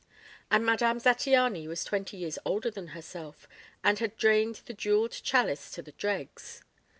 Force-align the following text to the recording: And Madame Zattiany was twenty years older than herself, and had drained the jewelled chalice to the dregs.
And 0.49 0.65
Madame 0.65 0.99
Zattiany 0.99 1.67
was 1.67 1.83
twenty 1.83 2.17
years 2.17 2.39
older 2.43 2.71
than 2.71 2.87
herself, 2.87 3.47
and 3.83 3.99
had 3.99 4.17
drained 4.17 4.61
the 4.65 4.73
jewelled 4.73 5.11
chalice 5.11 5.69
to 5.73 5.83
the 5.83 5.91
dregs. 5.91 6.63